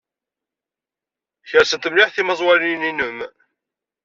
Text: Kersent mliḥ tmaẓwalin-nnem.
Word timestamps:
Kersent 1.49 1.89
mliḥ 1.91 2.09
tmaẓwalin-nnem. 2.11 3.17